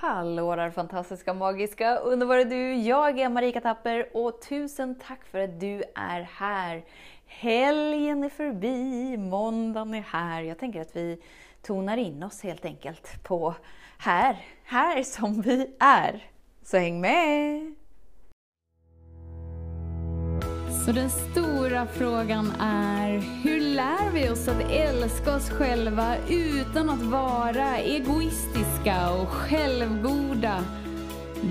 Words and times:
Hallå 0.00 0.56
där 0.56 0.70
fantastiska, 0.70 1.34
magiska, 1.34 1.96
underbara 1.96 2.44
du! 2.44 2.74
Jag 2.74 3.18
är 3.18 3.28
Marika 3.28 3.60
Tapper 3.60 4.16
och 4.16 4.42
tusen 4.42 4.94
tack 5.06 5.24
för 5.24 5.38
att 5.38 5.60
du 5.60 5.82
är 5.94 6.20
här! 6.22 6.84
Helgen 7.26 8.24
är 8.24 8.28
förbi, 8.28 9.16
måndagen 9.16 9.94
är 9.94 10.00
här. 10.00 10.42
Jag 10.42 10.58
tänker 10.58 10.80
att 10.80 10.96
vi 10.96 11.22
tonar 11.62 11.96
in 11.96 12.22
oss 12.22 12.42
helt 12.42 12.64
enkelt 12.64 13.22
på 13.22 13.54
här, 13.98 14.44
här 14.64 15.02
som 15.02 15.40
vi 15.40 15.74
är. 15.78 16.24
Så 16.62 16.76
häng 16.76 17.00
med! 17.00 17.74
Så 20.86 20.92
den 20.92 21.10
stora 21.10 21.86
frågan 21.86 22.52
är, 22.60 23.18
hur 23.44 23.55
lär 23.76 24.10
vi 24.10 24.30
oss 24.30 24.48
att 24.48 24.70
älska 24.70 25.34
oss 25.34 25.50
själva 25.50 26.16
utan 26.28 26.90
att 26.90 27.02
vara 27.02 27.78
egoistiska 27.78 29.10
och 29.10 29.28
självgoda? 29.28 30.64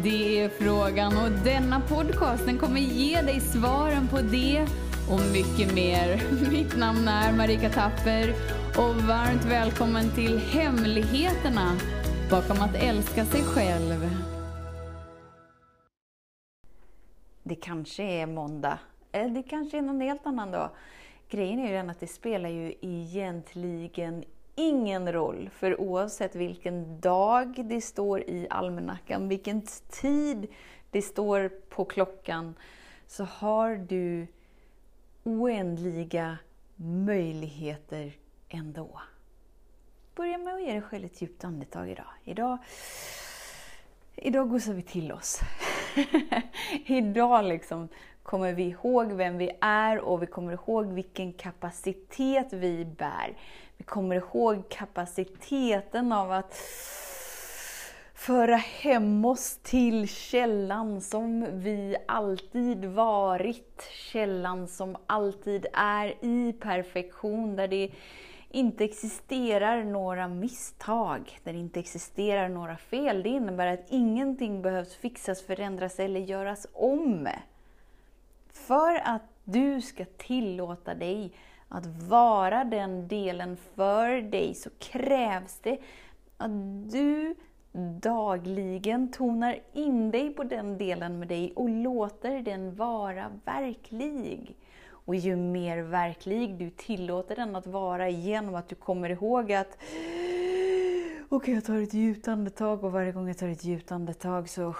Det 0.04 0.42
är 0.42 0.50
frågan 0.50 1.18
och 1.18 1.32
denna 1.44 1.82
podcast 1.82 2.46
den 2.46 2.58
kommer 2.58 2.80
ge 2.80 3.22
dig 3.22 3.40
svaren 3.40 4.08
på 4.08 4.22
det 4.22 4.68
och 5.10 5.22
mycket 5.34 5.74
mer. 5.74 6.22
Mitt 6.52 6.78
namn 6.78 7.08
är 7.08 7.34
Marika 7.34 7.70
Tapper 7.70 8.34
och 8.78 8.96
varmt 8.96 9.46
välkommen 9.46 10.12
till 10.16 10.38
Hemligheterna 10.38 11.78
bakom 12.30 12.62
att 12.62 12.76
älska 12.76 13.26
sig 13.26 13.44
själv. 13.44 14.10
Det 17.44 17.56
kanske 17.56 18.04
är 18.04 18.26
måndag 18.26 18.80
eller 19.12 19.30
det 19.30 19.44
kanske 19.44 19.78
är 19.78 19.82
någon 19.82 20.02
helt 20.02 20.26
annan 20.26 20.52
dag. 20.52 20.70
Grejen 21.30 21.60
är 21.60 21.68
ju 21.68 21.74
den 21.74 21.90
att 21.90 22.00
det 22.00 22.08
spelar 22.08 22.50
ju 22.50 22.74
egentligen 22.82 24.24
ingen 24.56 25.14
roll, 25.14 25.50
för 25.54 25.82
oavsett 25.82 26.36
vilken 26.36 27.00
dag 27.00 27.66
det 27.66 27.82
står 27.82 28.22
i 28.22 28.48
almanackan, 28.50 29.28
vilken 29.28 29.62
tid 29.90 30.48
det 30.92 31.02
står 31.02 31.50
på 31.70 31.86
klockan, 31.86 32.56
så 33.08 33.24
har 33.24 33.76
du 33.76 34.28
oändliga 35.24 36.38
möjligheter 36.76 38.14
ändå. 38.50 39.02
Börja 40.16 40.38
med 40.38 40.54
att 40.54 40.62
ge 40.62 40.72
dig 40.72 40.82
själv 40.82 41.06
ett 41.06 41.22
djupt 41.22 41.44
andetag 41.44 41.90
idag. 41.90 42.08
Idag, 42.24 42.58
idag 44.16 44.50
gosar 44.50 44.74
vi 44.74 44.82
till 44.82 45.12
oss. 45.12 45.40
idag 46.86 47.46
liksom 47.46 47.88
kommer 48.26 48.54
vi 48.54 48.64
ihåg 48.64 49.12
vem 49.12 49.38
vi 49.38 49.52
är 49.62 50.00
och 50.00 50.22
vi 50.22 50.26
kommer 50.26 50.54
ihåg 50.54 50.86
vilken 50.86 51.34
kapacitet 51.34 52.54
vi 52.54 52.86
bär. 52.86 53.38
Vi 53.78 53.84
kommer 53.84 54.16
ihåg 54.16 54.70
kapaciteten 54.70 56.12
av 56.12 56.32
att 56.32 56.56
föra 58.14 58.56
hem 58.56 59.26
oss 59.26 59.58
till 59.64 60.08
källan 60.08 61.02
som 61.02 61.48
vi 61.52 61.96
alltid 62.08 62.86
varit. 62.86 63.90
Källan 64.12 64.68
som 64.68 64.98
alltid 65.06 65.66
är 65.74 66.14
i 66.22 66.54
perfektion, 66.54 67.56
där 67.56 67.68
det 67.68 67.92
inte 68.50 68.84
existerar 68.84 69.84
några 69.84 70.28
misstag, 70.28 71.40
där 71.44 71.54
det 71.54 71.60
inte 71.60 71.80
existerar 71.80 72.50
några 72.50 72.78
fel. 72.78 73.24
Det 73.24 73.30
innebär 73.30 73.68
att 73.68 73.86
ingenting 73.90 74.62
behövs 74.62 74.96
fixas, 74.96 75.42
förändras 75.42 76.00
eller 76.00 76.20
göras 76.20 76.68
om. 76.74 77.28
För 78.56 79.02
att 79.04 79.22
du 79.44 79.82
ska 79.82 80.06
tillåta 80.18 80.94
dig 80.94 81.34
att 81.68 81.86
vara 81.86 82.64
den 82.64 83.08
delen 83.08 83.58
för 83.76 84.22
dig 84.22 84.54
så 84.54 84.70
krävs 84.80 85.60
det 85.60 85.78
att 86.38 86.52
du 86.92 87.36
dagligen 88.02 89.12
tonar 89.12 89.60
in 89.74 90.12
dig 90.12 90.30
på 90.34 90.44
den 90.44 90.78
delen 90.78 91.20
med 91.20 91.28
dig 91.28 91.54
och 91.56 91.70
låter 91.70 92.42
den 92.42 92.76
vara 92.76 93.32
verklig. 93.46 94.56
Och 94.90 95.16
ju 95.16 95.36
mer 95.36 95.78
verklig 95.78 96.58
du 96.58 96.70
tillåter 96.70 97.36
den 97.36 97.56
att 97.56 97.68
vara 97.68 98.10
genom 98.10 98.56
att 98.56 98.70
du 98.70 98.76
kommer 98.76 99.10
ihåg 99.10 99.54
att 99.54 99.78
Okej, 101.30 101.38
okay, 101.38 101.54
jag 101.54 101.66
tar 101.66 101.82
ett 101.82 101.94
djupt 101.94 102.28
andetag 102.28 102.84
och 102.84 102.92
varje 102.92 103.12
gång 103.12 103.28
jag 103.28 103.38
tar 103.38 103.48
ett 103.48 103.64
djupt 103.64 103.92
andetag 103.92 104.50
så 104.50 104.76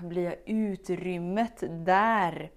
blir 0.00 0.24
jag 0.24 0.36
utrymmet 0.46 1.62
där 1.70 2.50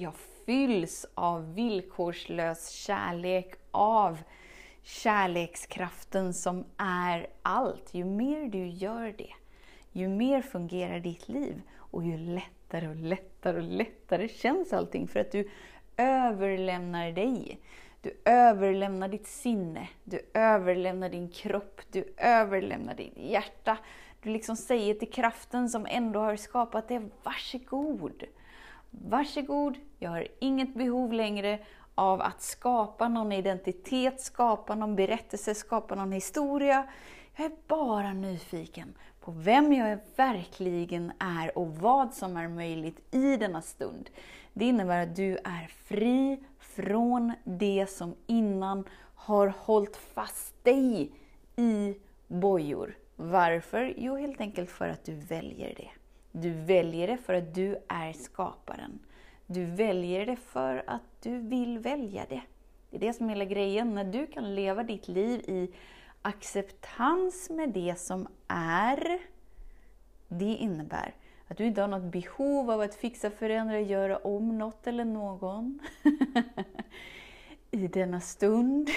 jag 0.00 0.14
fylls 0.46 1.06
av 1.14 1.54
villkorslös 1.54 2.70
kärlek, 2.70 3.54
av 3.70 4.18
kärlekskraften 4.82 6.34
som 6.34 6.64
är 6.76 7.26
allt. 7.42 7.94
Ju 7.94 8.04
mer 8.04 8.48
du 8.48 8.66
gör 8.66 9.14
det, 9.18 9.32
ju 9.92 10.08
mer 10.08 10.42
fungerar 10.42 11.00
ditt 11.00 11.28
liv 11.28 11.62
och 11.76 12.04
ju 12.04 12.16
lättare 12.16 12.88
och 12.88 12.96
lättare 12.96 13.56
och 13.56 13.62
lättare 13.62 14.28
känns 14.28 14.72
allting 14.72 15.08
för 15.08 15.20
att 15.20 15.32
du 15.32 15.50
överlämnar 15.96 17.12
dig. 17.12 17.60
Du 18.02 18.20
överlämnar 18.24 19.08
ditt 19.08 19.28
sinne, 19.28 19.88
du 20.04 20.20
överlämnar 20.34 21.08
din 21.08 21.28
kropp, 21.28 21.80
du 21.90 22.14
överlämnar 22.16 22.94
ditt 22.94 23.16
hjärta. 23.16 23.78
Du 24.22 24.30
liksom 24.30 24.56
säger 24.56 24.94
till 24.94 25.12
kraften 25.12 25.68
som 25.68 25.86
ändå 25.86 26.20
har 26.20 26.36
skapat 26.36 26.88
det, 26.88 27.08
varsågod. 27.22 28.24
Varsågod, 28.90 29.78
jag 29.98 30.10
har 30.10 30.28
inget 30.38 30.74
behov 30.74 31.12
längre 31.12 31.58
av 31.94 32.20
att 32.20 32.42
skapa 32.42 33.08
någon 33.08 33.32
identitet, 33.32 34.20
skapa 34.20 34.74
någon 34.74 34.96
berättelse, 34.96 35.54
skapa 35.54 35.94
någon 35.94 36.12
historia. 36.12 36.86
Jag 37.36 37.46
är 37.46 37.52
bara 37.66 38.12
nyfiken 38.12 38.94
på 39.20 39.30
vem 39.30 39.72
jag 39.72 39.98
verkligen 40.16 41.12
är 41.18 41.58
och 41.58 41.76
vad 41.76 42.14
som 42.14 42.36
är 42.36 42.48
möjligt 42.48 43.14
i 43.14 43.36
denna 43.36 43.62
stund. 43.62 44.10
Det 44.52 44.64
innebär 44.64 45.02
att 45.02 45.16
du 45.16 45.36
är 45.36 45.66
fri 45.66 46.44
från 46.58 47.32
det 47.44 47.86
som 47.90 48.14
innan 48.26 48.84
har 49.14 49.52
hållit 49.58 49.96
fast 49.96 50.64
dig 50.64 51.12
i 51.56 51.96
bojor. 52.26 52.96
Varför? 53.16 53.94
Jo, 53.96 54.16
helt 54.16 54.40
enkelt 54.40 54.70
för 54.70 54.88
att 54.88 55.04
du 55.04 55.14
väljer 55.14 55.74
det. 55.76 55.90
Du 56.32 56.50
väljer 56.50 57.06
det 57.06 57.16
för 57.16 57.34
att 57.34 57.54
du 57.54 57.76
är 57.88 58.12
skaparen. 58.12 58.98
Du 59.46 59.64
väljer 59.64 60.26
det 60.26 60.36
för 60.36 60.82
att 60.86 61.22
du 61.22 61.38
vill 61.38 61.78
välja 61.78 62.26
det. 62.28 62.42
Det 62.90 62.96
är 62.96 63.00
det 63.00 63.12
som 63.12 63.26
är 63.26 63.30
hela 63.30 63.44
grejen. 63.44 63.94
När 63.94 64.04
du 64.04 64.26
kan 64.26 64.54
leva 64.54 64.82
ditt 64.82 65.08
liv 65.08 65.40
i 65.40 65.70
acceptans 66.22 67.50
med 67.50 67.68
det 67.68 67.98
som 67.98 68.28
är, 68.48 69.18
det 70.28 70.54
innebär 70.54 71.14
att 71.48 71.56
du 71.56 71.66
inte 71.66 71.80
har 71.80 71.88
något 71.88 72.12
behov 72.12 72.70
av 72.70 72.80
att 72.80 72.94
fixa, 72.94 73.30
förändra, 73.30 73.80
göra 73.80 74.16
om 74.16 74.58
något 74.58 74.86
eller 74.86 75.04
någon 75.04 75.78
i 77.70 77.88
denna 77.88 78.20
stund. 78.20 78.90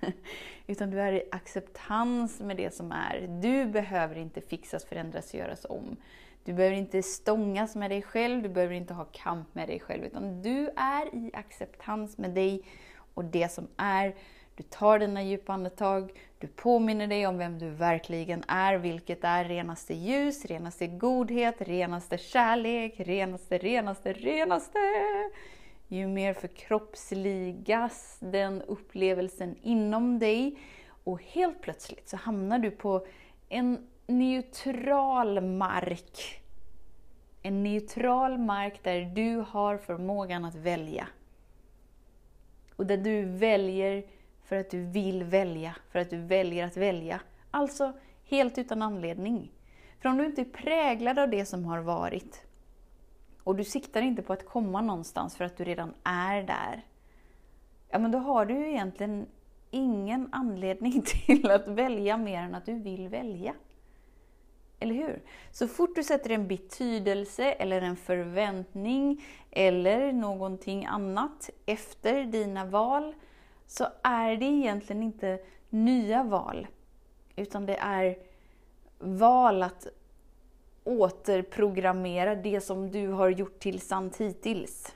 Utan 0.66 0.90
du 0.90 1.00
är 1.00 1.12
i 1.12 1.22
acceptans 1.30 2.40
med 2.40 2.56
det 2.56 2.74
som 2.74 2.92
är. 2.92 3.40
Du 3.42 3.66
behöver 3.66 4.18
inte 4.18 4.40
fixas, 4.40 4.84
förändras, 4.84 5.34
göras 5.34 5.66
om. 5.68 5.96
Du 6.44 6.52
behöver 6.52 6.76
inte 6.76 7.02
stångas 7.02 7.76
med 7.76 7.90
dig 7.90 8.02
själv, 8.02 8.42
du 8.42 8.48
behöver 8.48 8.74
inte 8.74 8.94
ha 8.94 9.04
kamp 9.04 9.54
med 9.54 9.68
dig 9.68 9.80
själv, 9.80 10.04
utan 10.04 10.42
du 10.42 10.70
är 10.76 11.14
i 11.14 11.30
acceptans 11.34 12.18
med 12.18 12.30
dig 12.30 12.62
och 13.14 13.24
det 13.24 13.52
som 13.52 13.68
är. 13.76 14.14
Du 14.54 14.62
tar 14.62 14.98
dina 14.98 15.22
djupa 15.22 15.52
andetag, 15.52 16.12
du 16.38 16.46
påminner 16.46 17.06
dig 17.06 17.26
om 17.26 17.38
vem 17.38 17.58
du 17.58 17.70
verkligen 17.70 18.44
är, 18.48 18.74
vilket 18.74 19.24
är 19.24 19.44
renaste 19.44 19.94
ljus, 19.94 20.44
renaste 20.44 20.86
godhet, 20.86 21.54
renaste 21.58 22.18
kärlek, 22.18 22.94
renaste, 22.96 23.58
renaste, 23.58 24.12
renaste. 24.12 24.78
Ju 25.88 26.06
mer 26.06 26.34
förkroppsligas 26.34 28.18
den 28.20 28.62
upplevelsen 28.62 29.56
inom 29.62 30.18
dig 30.18 30.58
och 31.04 31.22
helt 31.22 31.60
plötsligt 31.60 32.08
så 32.08 32.16
hamnar 32.16 32.58
du 32.58 32.70
på 32.70 33.06
en 33.48 33.86
neutral 34.08 35.40
mark. 35.40 36.42
En 37.42 37.62
neutral 37.62 38.38
mark 38.38 38.82
där 38.82 39.00
du 39.00 39.44
har 39.48 39.78
förmågan 39.78 40.44
att 40.44 40.54
välja. 40.54 41.08
Och 42.76 42.86
där 42.86 42.96
du 42.96 43.24
väljer 43.24 44.04
för 44.44 44.56
att 44.56 44.70
du 44.70 44.84
vill 44.84 45.24
välja, 45.24 45.76
för 45.90 45.98
att 45.98 46.10
du 46.10 46.18
väljer 46.18 46.66
att 46.66 46.76
välja. 46.76 47.20
Alltså 47.50 47.92
helt 48.28 48.58
utan 48.58 48.82
anledning. 48.82 49.52
För 50.00 50.08
om 50.08 50.16
du 50.16 50.26
inte 50.26 50.42
är 50.42 50.44
präglad 50.44 51.18
av 51.18 51.30
det 51.30 51.44
som 51.44 51.64
har 51.64 51.78
varit 51.78 52.46
och 53.44 53.56
du 53.56 53.64
siktar 53.64 54.02
inte 54.02 54.22
på 54.22 54.32
att 54.32 54.46
komma 54.46 54.80
någonstans 54.80 55.36
för 55.36 55.44
att 55.44 55.56
du 55.56 55.64
redan 55.64 55.94
är 56.04 56.42
där. 56.42 56.86
Ja, 57.88 57.98
men 57.98 58.10
då 58.10 58.18
har 58.18 58.46
du 58.46 58.54
ju 58.54 58.68
egentligen 58.68 59.26
ingen 59.70 60.28
anledning 60.32 61.02
till 61.26 61.50
att 61.50 61.68
välja 61.68 62.16
mer 62.16 62.42
än 62.42 62.54
att 62.54 62.66
du 62.66 62.74
vill 62.74 63.08
välja. 63.08 63.54
Eller 64.80 64.94
hur? 64.94 65.22
Så 65.50 65.68
fort 65.68 65.94
du 65.94 66.02
sätter 66.02 66.30
en 66.30 66.48
betydelse 66.48 67.44
eller 67.52 67.82
en 67.82 67.96
förväntning 67.96 69.24
eller 69.50 70.12
någonting 70.12 70.86
annat 70.86 71.50
efter 71.66 72.24
dina 72.24 72.64
val 72.64 73.14
så 73.66 73.86
är 74.02 74.36
det 74.36 74.44
egentligen 74.44 75.02
inte 75.02 75.38
nya 75.68 76.22
val. 76.22 76.66
Utan 77.36 77.66
det 77.66 77.76
är 77.76 78.18
val 78.98 79.62
att 79.62 79.86
återprogrammera 80.84 82.34
det 82.34 82.60
som 82.60 82.90
du 82.90 83.08
har 83.08 83.28
gjort 83.28 83.58
till 83.58 83.80
sant 83.80 84.16
hittills. 84.16 84.94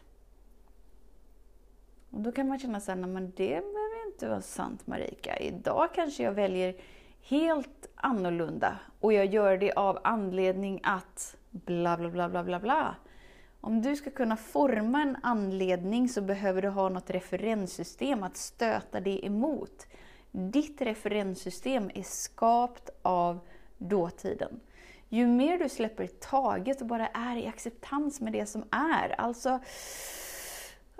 Och 2.11 2.21
då 2.21 2.33
kan 2.33 2.49
man 2.49 2.59
känna 2.59 2.81
så 2.81 2.93
här, 2.93 2.99
men 2.99 3.33
det 3.37 3.49
behöver 3.49 4.07
inte 4.07 4.29
vara 4.29 4.43
sant 4.43 4.87
Marika. 4.87 5.37
Idag 5.37 5.89
kanske 5.95 6.23
jag 6.23 6.33
väljer 6.33 6.75
helt 7.23 7.89
annorlunda 7.95 8.79
och 9.01 9.13
jag 9.13 9.27
gör 9.27 9.57
det 9.57 9.73
av 9.73 9.99
anledning 10.05 10.81
att 10.83 11.37
bla 11.51 11.97
bla 11.97 12.11
bla 12.11 12.29
bla 12.29 12.45
bla 12.45 12.61
bla. 12.61 12.97
Om 13.61 13.83
du 13.83 13.97
ska 13.97 14.11
kunna 14.11 14.37
forma 14.37 15.03
en 15.03 15.17
anledning 15.23 16.09
så 16.09 16.21
behöver 16.23 16.63
du 16.63 16.69
ha 16.69 16.89
något 16.89 17.11
referenssystem 17.11 18.23
att 18.23 18.37
stöta 18.37 19.01
det 19.01 19.27
emot. 19.27 19.87
Ditt 20.31 20.81
referenssystem 20.81 21.91
är 21.95 22.03
skapt 22.03 22.91
av 23.03 23.41
dåtiden. 23.79 24.61
Ju 25.09 25.27
mer 25.27 25.59
du 25.59 25.69
släpper 25.69 26.07
taget 26.07 26.81
och 26.81 26.87
bara 26.87 27.07
är 27.07 27.37
i 27.37 27.47
acceptans 27.47 28.21
med 28.21 28.33
det 28.33 28.47
som 28.47 28.65
är, 28.71 29.21
alltså 29.21 29.61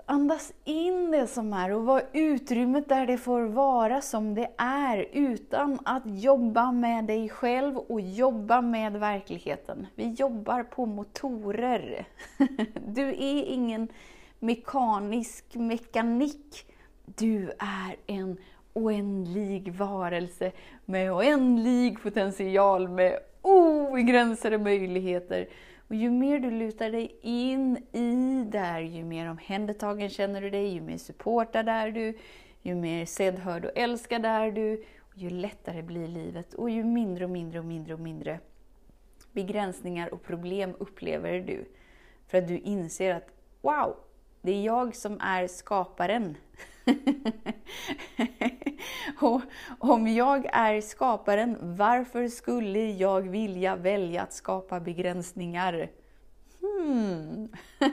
Andas 0.05 0.53
in 0.63 1.11
det 1.11 1.27
som 1.27 1.53
är 1.53 1.71
och 1.71 1.85
var 1.85 2.03
utrymmet 2.13 2.89
där 2.89 3.07
det 3.07 3.17
får 3.17 3.41
vara 3.41 4.01
som 4.01 4.35
det 4.35 4.49
är 4.57 5.05
utan 5.11 5.79
att 5.85 6.03
jobba 6.05 6.71
med 6.71 7.05
dig 7.05 7.29
själv 7.29 7.77
och 7.77 8.01
jobba 8.01 8.61
med 8.61 8.93
verkligheten. 8.93 9.87
Vi 9.95 10.09
jobbar 10.09 10.63
på 10.63 10.85
motorer. 10.85 12.05
Du 12.87 13.09
är 13.09 13.43
ingen 13.43 13.87
mekanisk 14.39 15.55
mekanik. 15.55 16.65
Du 17.05 17.51
är 17.59 17.95
en 18.07 18.37
oändlig 18.73 19.73
varelse 19.73 20.51
med 20.85 21.13
oändlig 21.13 22.01
potential, 22.01 22.87
med 22.87 23.19
obegränsade 23.41 24.57
möjligheter. 24.57 25.47
Och 25.87 25.95
ju 25.95 26.11
mer 26.11 26.39
du 26.39 26.51
lutar 26.51 26.89
dig 26.89 27.15
in 27.21 27.77
i 27.91 28.43
där, 28.51 28.79
ju 28.79 29.03
mer 29.03 29.29
omhändertagen 29.29 30.09
känner 30.09 30.41
du 30.41 30.49
dig, 30.49 30.67
ju 30.67 30.81
mer 30.81 30.97
supportad 30.97 31.69
är 31.69 31.91
du, 31.91 32.17
ju 32.61 32.75
mer 32.75 33.05
sedd, 33.05 33.39
hörd 33.39 33.65
och 33.65 33.71
älskad 33.75 34.25
är 34.25 34.51
du, 34.51 34.83
och 34.99 35.17
ju 35.17 35.29
lättare 35.29 35.81
blir 35.81 36.07
livet 36.07 36.53
och 36.53 36.69
ju 36.69 36.83
mindre 36.83 37.23
och 37.25 37.31
mindre 37.31 37.59
och 37.59 37.65
mindre 37.65 37.93
och 37.93 37.99
mindre 37.99 38.39
begränsningar 39.31 40.13
och 40.13 40.23
problem 40.23 40.75
upplever 40.79 41.39
du. 41.39 41.65
För 42.27 42.37
att 42.37 42.47
du 42.47 42.57
inser 42.57 43.15
att 43.15 43.27
wow, 43.61 43.95
det 44.41 44.51
är 44.51 44.61
jag 44.61 44.95
som 44.95 45.19
är 45.21 45.47
skaparen. 45.47 46.37
och 49.19 49.41
om 49.79 50.07
jag 50.07 50.45
är 50.53 50.81
skaparen, 50.81 51.57
varför 51.61 52.27
skulle 52.27 52.91
jag 52.91 53.21
vilja 53.21 53.75
välja 53.75 54.21
att 54.21 54.33
skapa 54.33 54.79
begränsningar? 54.79 55.89
Hmm. 56.61 57.49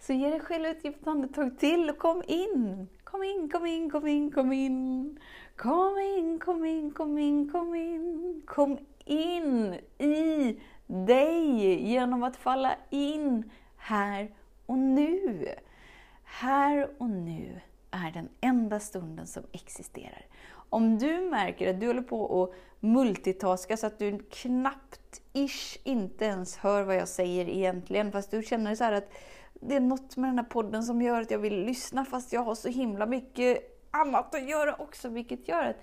Så 0.00 0.12
ge 0.12 0.30
dig 0.30 0.40
själv 0.40 0.66
ett 0.66 0.84
djupt 0.84 1.06
andetag 1.06 1.58
till 1.58 1.90
och 1.90 1.98
kom 1.98 2.22
in. 2.26 2.88
Kom 3.04 3.22
in, 3.22 3.48
kom 3.48 3.66
in, 3.66 3.90
kom 3.90 4.06
in, 4.06 4.32
kom 4.32 4.52
in. 4.52 5.18
Kom 5.56 5.98
in, 5.98 6.38
kom 6.38 6.64
in, 6.64 6.90
kom 6.90 7.18
in, 7.18 7.50
kom 7.50 7.74
in. 7.74 8.42
Kom 8.46 8.78
in 9.04 9.74
i 9.98 10.56
dig 10.86 11.88
genom 11.88 12.22
att 12.22 12.36
falla 12.36 12.74
in 12.90 13.50
här 13.76 14.30
och 14.66 14.78
nu. 14.78 15.48
Här 16.38 16.90
och 16.98 17.10
nu 17.10 17.60
är 17.90 18.12
den 18.12 18.28
enda 18.40 18.80
stunden 18.80 19.26
som 19.26 19.42
existerar. 19.52 20.26
Om 20.52 20.98
du 20.98 21.20
märker 21.20 21.70
att 21.70 21.80
du 21.80 21.86
håller 21.86 22.02
på 22.02 22.42
att 22.42 22.54
multitaska 22.80 23.76
så 23.76 23.86
att 23.86 23.98
du 23.98 24.18
knappt, 24.18 25.22
ish, 25.32 25.78
inte 25.84 26.24
ens 26.24 26.56
hör 26.56 26.82
vad 26.82 26.96
jag 26.96 27.08
säger 27.08 27.48
egentligen, 27.48 28.12
fast 28.12 28.30
du 28.30 28.42
känner 28.42 28.74
så 28.74 28.84
att 28.84 29.12
det 29.60 29.76
är 29.76 29.80
något 29.80 30.16
med 30.16 30.30
den 30.30 30.38
här 30.38 30.46
podden 30.46 30.82
som 30.82 31.02
gör 31.02 31.20
att 31.20 31.30
jag 31.30 31.38
vill 31.38 31.64
lyssna 31.64 32.04
fast 32.04 32.32
jag 32.32 32.40
har 32.40 32.54
så 32.54 32.68
himla 32.68 33.06
mycket 33.06 33.58
annat 33.90 34.34
att 34.34 34.48
göra 34.48 34.74
också, 34.74 35.08
vilket 35.08 35.48
gör 35.48 35.64
att 35.64 35.76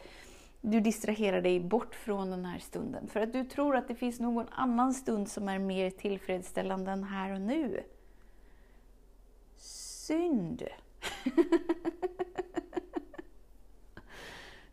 du 0.61 0.79
distraherar 0.79 1.41
dig 1.41 1.59
bort 1.59 1.95
från 1.95 2.31
den 2.31 2.45
här 2.45 2.59
stunden. 2.59 3.07
För 3.07 3.19
att 3.19 3.33
du 3.33 3.44
tror 3.44 3.75
att 3.75 3.88
det 3.88 3.95
finns 3.95 4.19
någon 4.19 4.47
annan 4.51 4.94
stund 4.94 5.29
som 5.29 5.49
är 5.49 5.59
mer 5.59 5.89
tillfredsställande 5.89 6.91
än 6.91 7.03
här 7.03 7.33
och 7.33 7.41
nu. 7.41 7.83
Synd! 10.07 10.63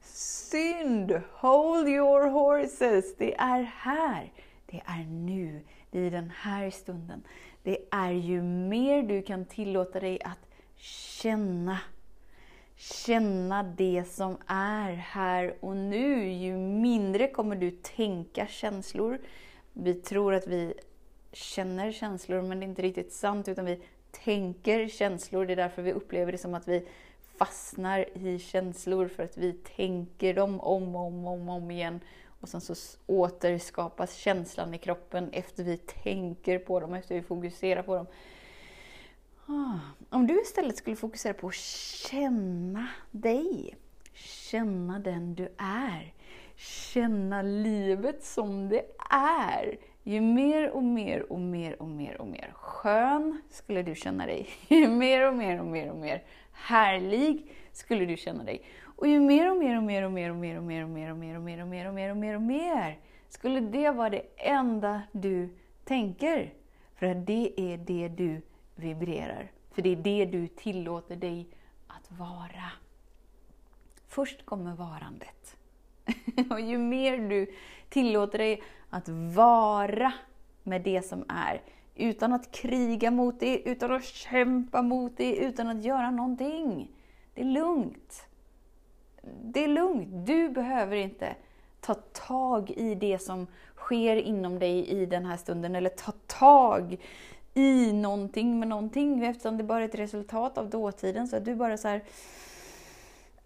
Synd! 0.03 1.23
Hold 1.32 1.88
your 1.88 2.31
horses! 2.31 3.17
Det 3.19 3.35
är 3.35 3.62
här. 3.62 4.32
Det 4.67 4.82
är 4.87 5.05
nu. 5.05 5.65
Det 5.91 5.99
är 5.99 6.11
den 6.11 6.31
här 6.31 6.71
stunden. 6.71 7.23
Det 7.62 7.79
är 7.91 8.11
ju 8.11 8.43
mer 8.43 9.03
du 9.03 9.23
kan 9.23 9.44
tillåta 9.44 10.00
dig 10.00 10.23
att 10.23 10.49
känna. 10.77 11.79
Känna 12.76 13.62
det 13.62 14.05
som 14.09 14.37
är 14.47 14.93
här 14.93 15.55
och 15.61 15.76
nu. 15.76 16.33
Ju 16.33 16.56
mindre 16.56 17.29
kommer 17.29 17.56
du 17.56 17.71
tänka 17.71 18.47
känslor. 18.47 19.19
Vi 19.73 19.94
tror 19.94 20.35
att 20.35 20.47
vi 20.47 20.75
känner 21.33 21.93
känslor, 21.93 22.43
men 22.43 22.61
det 22.61 22.67
är 22.67 22.69
inte 22.69 22.83
riktigt 22.83 23.12
sant. 23.12 23.49
Utan 23.49 23.65
vi 23.65 23.81
tänker 24.12 24.89
känslor. 24.89 25.47
Det 25.47 25.53
är 25.53 25.57
därför 25.57 25.83
vi 25.83 25.93
upplever 25.93 26.33
det 26.33 26.39
som 26.39 26.55
att 26.55 26.69
vi 26.69 26.87
fastnar 27.39 28.19
i 28.19 28.39
känslor 28.39 29.09
för 29.09 29.23
att 29.23 29.37
vi 29.37 29.53
tänker 29.53 30.35
dem 30.35 30.61
om 30.61 30.97
och 30.97 31.07
om, 31.07 31.27
om, 31.27 31.49
om 31.49 31.71
igen. 31.71 32.01
Och 32.41 32.49
sen 32.49 32.61
så 32.61 32.75
återskapas 33.07 34.15
känslan 34.15 34.75
i 34.75 34.79
kroppen 34.79 35.31
efter 35.33 35.65
vi 35.65 35.77
tänker 35.77 36.59
på 36.59 36.81
dem, 36.81 36.95
efter 36.95 37.15
vi 37.15 37.23
fokuserar 37.23 37.83
på 37.83 37.95
dem. 37.97 38.07
Ah, 39.47 39.79
om 40.11 40.27
du 40.27 40.43
istället 40.43 40.77
skulle 40.77 40.97
fokusera 40.97 41.35
på 41.35 41.49
att 41.49 41.55
känna 41.55 42.89
dig, 43.11 43.77
känna 44.15 44.99
den 44.99 45.35
du 45.35 45.49
är, 45.59 46.12
känna 46.61 47.43
livet 47.43 48.25
som 48.25 48.69
det 48.69 48.83
är. 49.11 49.79
Ju 50.03 50.21
mer 50.21 50.71
och 50.71 50.83
mer 50.83 51.33
och 51.33 51.41
mer 51.41 51.83
och 51.83 51.89
mer 51.89 52.21
och 52.21 52.27
mer 52.27 52.51
skön 52.55 53.43
skulle 53.51 53.83
du 53.83 53.95
känna 53.95 54.27
dig. 54.27 54.49
Ju 54.69 54.89
mer 54.89 55.29
och 55.29 55.35
mer 55.35 55.61
och 55.61 55.67
mer 55.67 55.91
och 55.91 55.97
mer 55.97 56.23
härlig 56.53 57.53
skulle 57.73 58.07
du 58.07 58.17
känna 58.17 58.45
dig. 58.45 58.62
Och 58.83 59.07
ju 59.07 59.21
mer 59.21 59.51
och 59.51 59.57
mer 59.57 59.77
och 59.77 59.83
mer 59.83 60.03
och 60.03 60.12
mer 60.12 60.31
och 60.31 60.37
mer 60.37 60.57
och 60.57 60.65
mer 60.65 60.85
och 60.85 60.89
mer 60.89 61.11
och 61.11 61.19
mer 61.19 61.37
och 61.37 61.43
mer 61.43 61.61
och 61.65 61.65
mer 61.65 61.89
och 61.89 61.95
mer 61.95 62.11
och 62.11 62.17
mer 62.17 62.35
och 62.35 62.43
mer 62.43 62.99
skulle 63.29 63.61
det 63.61 63.91
vara 63.91 64.11
det 64.11 64.23
enda 64.37 65.02
du 65.12 65.49
tänker. 65.85 66.52
För 66.95 67.07
att 67.07 67.26
det 67.26 67.52
är 67.57 67.76
det 67.76 68.09
du 68.09 68.43
vibrerar. 68.75 69.50
För 69.73 69.83
det 69.83 69.93
är 69.93 69.97
det 69.97 70.25
du 70.25 70.49
tillåter 70.49 71.17
dig 71.17 71.47
att 71.87 72.19
vara. 72.19 72.71
Först 74.09 74.47
kommer 74.47 74.75
varandet. 74.75 75.57
Och 76.50 76.61
ju 76.61 76.78
mer 76.78 77.18
du 77.18 77.47
tillåter 77.88 78.38
dig 78.38 78.62
att 78.90 79.09
vara 79.35 80.12
med 80.62 80.82
det 80.82 81.02
som 81.02 81.25
är, 81.28 81.62
utan 81.94 82.32
att 82.32 82.52
kriga 82.52 83.11
mot 83.11 83.40
det, 83.40 83.59
utan 83.68 83.92
att 83.92 84.04
kämpa 84.04 84.82
mot 84.82 85.16
det, 85.16 85.37
utan 85.37 85.68
att 85.68 85.85
göra 85.85 86.11
någonting. 86.11 86.90
Det 87.35 87.40
är 87.40 87.44
lugnt. 87.44 88.26
Det 89.42 89.64
är 89.64 89.68
lugnt. 89.68 90.26
Du 90.26 90.49
behöver 90.49 90.97
inte 90.97 91.35
ta 91.80 91.94
tag 91.94 92.70
i 92.70 92.94
det 92.94 93.18
som 93.18 93.47
sker 93.76 94.16
inom 94.16 94.59
dig 94.59 94.88
i 94.88 95.06
den 95.06 95.26
här 95.26 95.37
stunden, 95.37 95.75
eller 95.75 95.90
ta 95.90 96.12
tag 96.26 96.97
i 97.54 97.92
någonting 97.92 98.59
med 98.59 98.68
någonting, 98.68 99.25
eftersom 99.25 99.56
det 99.56 99.64
bara 99.64 99.80
är 99.80 99.88
ett 99.88 99.94
resultat 99.94 100.59
av 100.59 100.70
dåtiden. 100.70 101.28
Så 101.28 101.37
att 101.37 101.44
du 101.44 101.54
bara 101.54 101.76
så 101.76 101.88
här, 101.88 102.02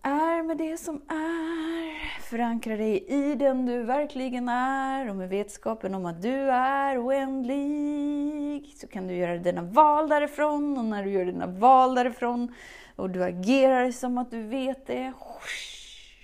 är 0.04 0.42
med 0.42 0.58
det 0.58 0.76
som 0.76 1.02
är. 1.08 2.20
Förankra 2.23 2.76
dig 2.76 3.04
i 3.08 3.34
den 3.34 3.66
du 3.66 3.82
verkligen 3.82 4.49
är 4.49 5.11
och 5.11 5.16
med 5.16 5.28
vetskapen 5.28 5.94
om 5.94 6.06
att 6.06 6.23
du 6.23 6.50
är 6.50 7.06
oändlig. 7.06 8.75
Så 8.76 8.87
kan 8.87 9.06
du 9.06 9.14
göra 9.14 9.38
dina 9.38 9.62
val 9.62 10.08
därifrån 10.08 10.78
och 10.78 10.84
när 10.84 11.04
du 11.04 11.11
gör 11.11 11.25
dina 11.25 11.46
val 11.46 11.94
därifrån 11.94 12.54
och 12.96 13.11
du 13.11 13.25
agerar 13.25 13.90
som 13.90 14.18
att 14.18 14.30
du 14.30 14.42
vet 14.42 14.87
det, 14.87 15.12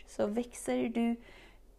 så 0.07 0.27
växer 0.27 0.89
du 0.89 1.17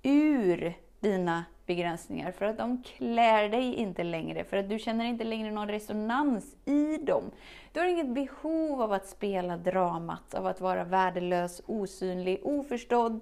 ur 0.03 0.73
dina 1.01 1.45
begränsningar 1.65 2.31
för 2.31 2.45
att 2.45 2.57
de 2.57 2.83
klär 2.83 3.49
dig 3.49 3.75
inte 3.75 4.03
längre, 4.03 4.43
för 4.43 4.57
att 4.57 4.69
du 4.69 4.79
känner 4.79 5.05
inte 5.05 5.23
längre 5.23 5.51
någon 5.51 5.67
resonans 5.67 6.55
i 6.65 6.97
dem. 6.97 7.31
Du 7.73 7.79
har 7.79 7.87
inget 7.87 8.09
behov 8.13 8.81
av 8.81 8.93
att 8.93 9.07
spela 9.07 9.57
dramat, 9.57 10.33
av 10.33 10.47
att 10.47 10.61
vara 10.61 10.83
värdelös, 10.83 11.61
osynlig, 11.65 12.39
oförstådd, 12.43 13.19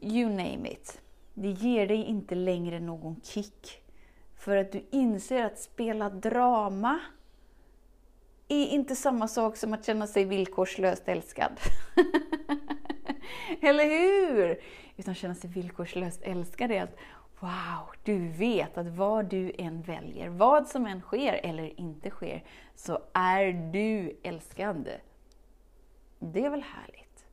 you 0.00 0.30
name 0.30 0.70
it. 0.70 1.00
Det 1.34 1.48
ger 1.48 1.86
dig 1.86 2.04
inte 2.04 2.34
längre 2.34 2.80
någon 2.80 3.20
kick. 3.24 3.82
För 4.38 4.56
att 4.56 4.72
du 4.72 4.84
inser 4.90 5.44
att 5.44 5.58
spela 5.58 6.10
drama 6.10 6.98
är 8.48 8.66
inte 8.66 8.96
samma 8.96 9.28
sak 9.28 9.56
som 9.56 9.72
att 9.72 9.86
känna 9.86 10.06
sig 10.06 10.24
villkorslöst 10.24 11.08
älskad. 11.08 11.60
Eller 13.60 13.84
hur? 13.84 14.60
Utan 14.98 15.14
känna 15.14 15.34
sig 15.34 15.50
villkorslöst 15.50 16.22
älskad 16.22 16.70
är 16.70 16.82
att 16.82 16.96
Wow, 17.40 17.94
du 18.04 18.28
vet 18.28 18.78
att 18.78 18.86
vad 18.86 19.24
du 19.26 19.52
än 19.58 19.82
väljer, 19.82 20.28
vad 20.28 20.66
som 20.66 20.86
än 20.86 21.00
sker 21.00 21.40
eller 21.42 21.80
inte 21.80 22.10
sker, 22.10 22.44
så 22.74 22.98
är 23.12 23.72
du 23.72 24.18
älskad. 24.22 24.88
Det 26.18 26.44
är 26.44 26.50
väl 26.50 26.62
härligt? 26.62 27.26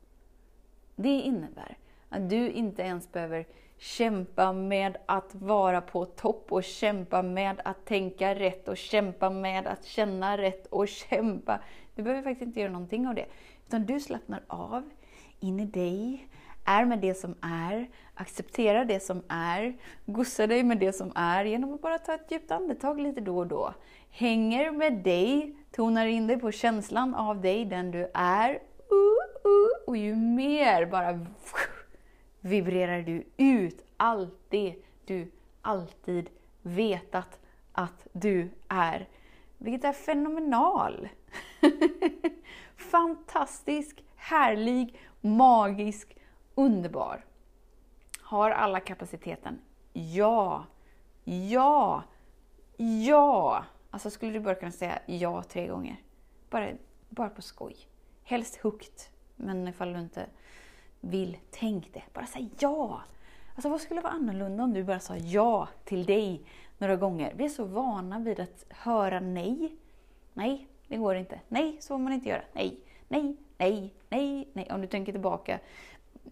Det 0.95 1.19
innebär 1.19 1.77
att 2.09 2.29
du 2.29 2.51
inte 2.51 2.81
ens 2.81 3.11
behöver 3.11 3.45
kämpa 3.77 4.53
med 4.53 4.97
att 5.05 5.35
vara 5.35 5.81
på 5.81 6.05
topp 6.05 6.51
och 6.51 6.63
kämpa 6.63 7.21
med 7.21 7.61
att 7.65 7.85
tänka 7.85 8.35
rätt 8.35 8.67
och 8.67 8.77
kämpa 8.77 9.29
med 9.29 9.67
att 9.67 9.85
känna 9.85 10.37
rätt 10.37 10.67
och 10.67 10.87
kämpa. 10.87 11.59
Du 11.95 12.03
behöver 12.03 12.23
faktiskt 12.23 12.47
inte 12.47 12.59
göra 12.59 12.71
någonting 12.71 13.07
av 13.07 13.15
det. 13.15 13.25
Utan 13.67 13.85
du 13.85 13.99
slappnar 13.99 14.43
av 14.47 14.89
in 15.39 15.59
i 15.59 15.65
dig, 15.65 16.27
är 16.65 16.85
med 16.85 16.99
det 16.99 17.15
som 17.15 17.35
är, 17.41 17.89
accepterar 18.13 18.85
det 18.85 18.99
som 18.99 19.23
är, 19.29 19.77
gossa 20.05 20.47
dig 20.47 20.63
med 20.63 20.79
det 20.79 20.93
som 20.93 21.11
är 21.15 21.45
genom 21.45 21.73
att 21.73 21.81
bara 21.81 21.97
ta 21.97 22.13
ett 22.13 22.31
djupt 22.31 22.51
andetag 22.51 22.99
lite 22.99 23.21
då 23.21 23.37
och 23.37 23.47
då. 23.47 23.73
Hänger 24.09 24.71
med 24.71 24.93
dig, 24.93 25.55
tonar 25.71 26.05
in 26.05 26.27
dig 26.27 26.39
på 26.39 26.51
känslan 26.51 27.15
av 27.15 27.41
dig, 27.41 27.65
den 27.65 27.91
du 27.91 28.11
är. 28.13 28.49
Uh, 28.49 29.49
uh, 29.51 29.87
och 29.87 29.97
ju 29.97 30.15
mer 30.15 30.85
bara 30.85 31.25
vibrerar 32.39 33.01
du 33.01 33.23
ut 33.37 33.85
allt 33.97 34.39
det 34.49 34.75
du 35.05 35.31
alltid 35.61 36.29
vetat 36.61 37.39
att 37.71 38.07
du 38.11 38.49
är. 38.67 39.07
Vilket 39.57 39.83
är 39.83 39.93
fenomenal! 39.93 41.09
Fantastisk, 42.77 44.03
härlig, 44.15 44.99
magisk, 45.21 46.17
underbar. 46.55 47.25
Har 48.21 48.51
alla 48.51 48.79
kapaciteten? 48.79 49.59
Ja! 49.93 50.65
Ja! 51.23 52.03
Ja! 52.77 53.63
Alltså 53.89 54.09
skulle 54.09 54.31
du 54.31 54.39
bara 54.39 54.55
kunna 54.55 54.71
säga 54.71 54.99
ja 55.05 55.43
tre 55.43 55.67
gånger? 55.67 56.01
Bara, 56.49 56.69
bara 57.09 57.29
på 57.29 57.41
skoj. 57.41 57.75
Helst 58.23 58.55
högt, 58.55 59.09
men 59.35 59.67
ifall 59.67 59.93
du 59.93 59.99
inte 59.99 60.25
vill, 60.99 61.37
tänk 61.51 61.93
det. 61.93 62.03
Bara 62.13 62.25
säg 62.25 62.49
ja! 62.59 63.01
Alltså 63.55 63.69
vad 63.69 63.81
skulle 63.81 64.01
vara 64.01 64.13
annorlunda 64.13 64.63
om 64.63 64.73
du 64.73 64.83
bara 64.83 64.99
sa 64.99 65.17
ja 65.17 65.67
till 65.83 66.05
dig 66.05 66.41
några 66.77 66.95
gånger? 66.95 67.33
Vi 67.35 67.45
är 67.45 67.49
så 67.49 67.65
vana 67.65 68.19
vid 68.19 68.39
att 68.39 68.65
höra 68.69 69.19
nej. 69.19 69.75
Nej, 70.33 70.67
det 70.87 70.97
går 70.97 71.15
inte. 71.15 71.39
Nej, 71.47 71.77
så 71.79 71.87
får 71.87 71.97
man 71.97 72.13
inte 72.13 72.29
göra. 72.29 72.41
Nej, 72.53 72.79
nej, 73.07 73.37
nej, 73.57 73.93
nej, 74.09 74.49
nej. 74.53 74.67
Om 74.71 74.81
du 74.81 74.87
tänker 74.87 75.11
tillbaka 75.11 75.59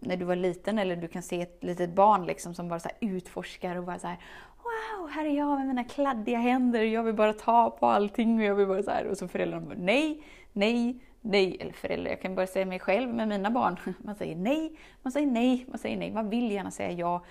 när 0.00 0.16
du 0.16 0.24
var 0.24 0.36
liten 0.36 0.78
eller 0.78 0.96
du 0.96 1.08
kan 1.08 1.22
se 1.22 1.40
ett 1.40 1.64
litet 1.64 1.90
barn 1.90 2.26
liksom 2.26 2.54
som 2.54 2.68
bara 2.68 2.80
så 2.80 2.88
utforskar 3.00 3.76
och 3.76 3.84
bara 3.84 3.98
så 3.98 4.06
här, 4.06 4.18
Wow, 4.64 5.08
här 5.08 5.24
är 5.24 5.36
jag 5.36 5.58
med 5.58 5.66
mina 5.66 5.84
kladdiga 5.84 6.38
händer, 6.38 6.82
jag 6.82 7.02
vill 7.02 7.14
bara 7.14 7.32
ta 7.32 7.70
på 7.70 7.86
allting 7.86 8.38
och 8.38 8.44
jag 8.44 8.54
vill 8.54 8.66
bara 8.66 8.82
så 8.82 8.90
här. 8.90 9.06
Och 9.06 9.18
så 9.18 9.28
föräldrarna 9.28 9.66
bara 9.66 9.78
nej, 9.78 10.22
nej, 10.52 10.98
nej. 11.20 11.56
Eller 11.60 11.72
föräldrar, 11.72 12.10
jag 12.10 12.20
kan 12.20 12.34
bara 12.34 12.46
säga 12.46 12.66
mig 12.66 12.78
själv 12.78 13.14
med 13.14 13.28
mina 13.28 13.50
barn. 13.50 13.76
Man 13.98 14.14
säger 14.14 14.36
nej, 14.36 14.78
man 15.02 15.12
säger 15.12 15.26
nej, 15.26 15.66
man 15.68 15.78
säger 15.78 15.96
nej. 15.96 16.10
Man 16.12 16.30
vill 16.30 16.50
gärna 16.50 16.70
säga 16.70 16.90
ja. 16.90 17.24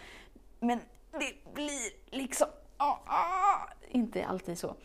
Men 0.60 0.79
det 1.12 1.53
blir 1.53 2.17
liksom 2.17 2.48
ah, 2.77 2.98
ah, 3.05 3.70
inte 3.89 4.25
alltid 4.25 4.58
så. 4.58 4.75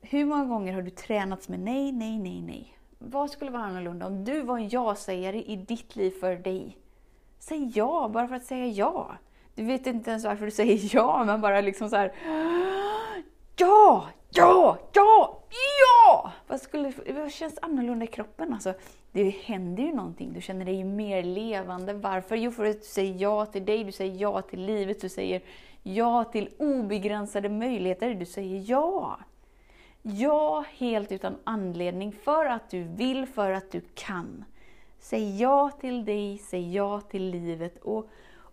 Hur 0.00 0.24
många 0.24 0.44
gånger 0.44 0.72
har 0.72 0.82
du 0.82 0.90
tränats 0.90 1.48
med 1.48 1.60
nej, 1.60 1.92
nej, 1.92 2.18
nej, 2.18 2.42
nej? 2.42 2.78
Vad 2.98 3.30
skulle 3.30 3.50
vara 3.50 3.62
annorlunda 3.62 4.06
om 4.06 4.24
du 4.24 4.42
var 4.42 4.58
en 4.58 4.68
ja-sägare 4.68 5.42
i 5.42 5.56
ditt 5.56 5.96
liv 5.96 6.10
för 6.10 6.36
dig? 6.36 6.76
Säg 7.38 7.72
ja, 7.74 8.10
bara 8.12 8.28
för 8.28 8.34
att 8.34 8.44
säga 8.44 8.66
ja. 8.66 9.10
Du 9.54 9.64
vet 9.64 9.86
inte 9.86 10.10
ens 10.10 10.24
varför 10.24 10.44
du 10.44 10.50
säger 10.50 10.94
ja, 10.96 11.24
men 11.24 11.40
bara 11.40 11.60
liksom 11.60 11.90
så 11.90 11.96
här. 11.96 12.12
Ja, 13.56 14.08
ja, 14.30 14.78
ja, 14.92 15.38
ja! 15.50 16.32
Vad, 16.46 16.60
skulle, 16.60 16.92
vad 17.14 17.32
känns 17.32 17.58
annorlunda 17.62 18.04
i 18.04 18.08
kroppen? 18.08 18.54
Alltså, 18.54 18.74
det 19.12 19.30
händer 19.30 19.82
ju 19.82 19.92
någonting. 19.94 20.32
Du 20.32 20.40
känner 20.40 20.64
dig 20.64 20.84
mer 20.84 21.22
levande. 21.22 21.92
Varför? 21.92 22.36
Jo, 22.36 22.50
för 22.50 22.64
att 22.64 22.80
du 22.80 22.86
säger 22.86 23.14
ja 23.22 23.46
till 23.46 23.64
dig, 23.64 23.84
du 23.84 23.92
säger 23.92 24.20
ja 24.20 24.42
till 24.42 24.66
livet, 24.66 25.00
du 25.00 25.08
säger 25.08 25.42
ja 25.82 26.24
till 26.24 26.48
obegränsade 26.58 27.48
möjligheter. 27.48 28.14
Du 28.14 28.26
säger 28.26 28.70
ja. 28.70 29.18
Ja, 30.02 30.64
helt 30.76 31.12
utan 31.12 31.36
anledning, 31.44 32.12
för 32.12 32.46
att 32.46 32.70
du 32.70 32.82
vill, 32.82 33.26
för 33.26 33.50
att 33.50 33.70
du 33.70 33.80
kan. 33.94 34.44
Säg 34.98 35.40
ja 35.40 35.70
till 35.80 36.04
dig, 36.04 36.38
säg 36.38 36.74
ja 36.74 37.00
till 37.00 37.30
livet 37.30 37.78
och 37.82 38.08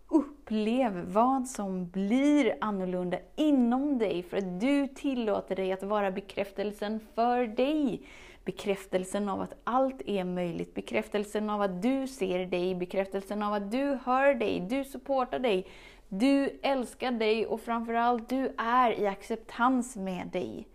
upplev 0.07 1.05
vad 1.05 1.47
som 1.47 1.89
blir 1.89 2.57
annorlunda 2.61 3.17
inom 3.35 3.97
dig 3.97 4.23
för 4.23 4.37
att 4.37 4.59
du 4.59 4.87
tillåter 4.87 5.55
dig 5.55 5.71
att 5.71 5.83
vara 5.83 6.11
bekräftelsen 6.11 6.99
för 7.15 7.47
dig. 7.47 8.01
Bekräftelsen 8.45 9.29
av 9.29 9.41
att 9.41 9.53
allt 9.63 10.01
är 10.05 10.23
möjligt, 10.23 10.73
bekräftelsen 10.73 11.49
av 11.49 11.61
att 11.61 11.81
du 11.81 12.07
ser 12.07 12.45
dig, 12.45 12.75
bekräftelsen 12.75 13.43
av 13.43 13.53
att 13.53 13.71
du 13.71 13.97
hör 14.05 14.33
dig, 14.33 14.59
du 14.69 14.83
supportar 14.83 15.39
dig, 15.39 15.67
du 16.09 16.59
älskar 16.61 17.11
dig 17.11 17.45
och 17.45 17.61
framförallt 17.61 18.29
du 18.29 18.53
är 18.57 18.99
i 18.99 19.07
acceptans 19.07 19.95
med 19.95 20.27
dig. 20.27 20.67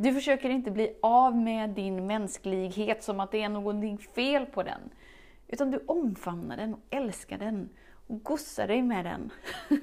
Du 0.00 0.14
försöker 0.14 0.50
inte 0.50 0.70
bli 0.70 0.96
av 1.02 1.36
med 1.36 1.70
din 1.70 2.06
mänsklighet 2.06 3.02
som 3.02 3.20
att 3.20 3.30
det 3.30 3.42
är 3.42 3.48
någonting 3.48 3.98
fel 3.98 4.46
på 4.46 4.62
den. 4.62 4.80
Utan 5.48 5.70
du 5.70 5.84
omfamnar 5.86 6.56
den 6.56 6.74
och 6.74 6.80
älskar 6.90 7.38
den 7.38 7.68
och 8.06 8.22
gossar 8.22 8.66
dig 8.66 8.82
med 8.82 9.04
den. 9.04 9.30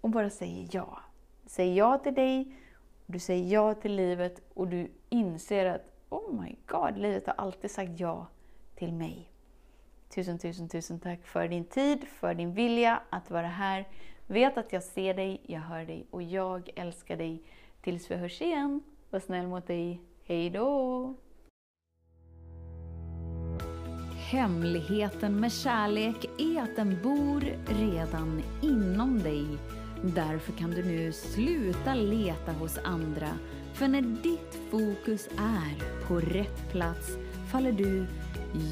och 0.00 0.10
bara 0.10 0.30
säger 0.30 0.68
ja. 0.70 0.98
Säger 1.46 1.74
ja 1.74 1.98
till 1.98 2.14
dig, 2.14 2.56
du 3.06 3.18
säger 3.18 3.52
ja 3.52 3.74
till 3.74 3.94
livet 3.96 4.40
och 4.54 4.68
du 4.68 4.90
inser 5.08 5.66
att 5.66 5.92
Oh 6.08 6.42
my 6.42 6.56
God, 6.66 6.98
livet 6.98 7.26
har 7.26 7.34
alltid 7.34 7.70
sagt 7.70 8.00
ja 8.00 8.26
till 8.74 8.92
mig. 8.92 9.30
Tusen, 10.08 10.38
tusen, 10.38 10.68
tusen 10.68 11.00
tack 11.00 11.26
för 11.26 11.48
din 11.48 11.64
tid, 11.64 12.08
för 12.08 12.34
din 12.34 12.54
vilja 12.54 13.02
att 13.10 13.30
vara 13.30 13.46
här. 13.46 13.88
Vet 14.26 14.58
att 14.58 14.72
jag 14.72 14.82
ser 14.82 15.14
dig, 15.14 15.40
jag 15.46 15.60
hör 15.60 15.84
dig 15.84 16.06
och 16.10 16.22
jag 16.22 16.70
älskar 16.76 17.16
dig. 17.16 17.42
Tills 17.86 18.10
vi 18.10 18.14
hörs 18.14 18.42
igen, 18.42 18.82
var 19.10 19.20
snäll 19.20 19.46
mot 19.46 19.66
dig. 19.66 20.00
Hej 20.24 20.50
då! 20.50 21.14
Hemligheten 24.30 25.40
med 25.40 25.52
kärlek 25.52 26.24
är 26.38 26.62
att 26.62 26.76
den 26.76 27.02
bor 27.02 27.40
redan 27.66 28.42
inom 28.62 29.18
dig. 29.18 29.46
Därför 30.02 30.52
kan 30.52 30.70
du 30.70 30.84
nu 30.84 31.12
sluta 31.12 31.94
leta 31.94 32.52
hos 32.52 32.78
andra. 32.84 33.28
För 33.74 33.88
när 33.88 34.02
ditt 34.02 34.58
fokus 34.70 35.28
är 35.38 36.06
på 36.08 36.20
rätt 36.20 36.70
plats 36.70 37.16
faller 37.52 37.72
du 37.72 38.06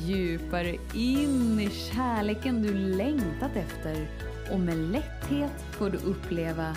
djupare 0.07 0.77
in 0.95 1.61
i 1.61 1.71
kärleken 1.71 2.63
du 2.63 2.75
längtat 2.75 3.57
efter 3.57 4.09
och 4.53 4.61
med 4.61 4.77
lätthet 4.77 5.65
får 5.73 5.91
du 5.91 5.99
uppleva 5.99 6.77